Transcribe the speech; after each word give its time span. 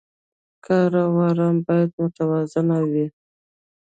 کار 0.65 0.91
او 1.05 1.15
ارام 1.29 1.55
باید 1.67 1.91
متوازن 1.99 2.69
وي. 2.91 3.07